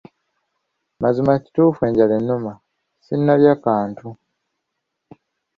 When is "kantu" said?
3.65-4.09